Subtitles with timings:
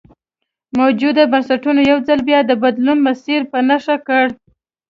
[0.79, 4.25] موجوده بنسټونو یو ځل بیا د بدلون مسیر په نښه کړ.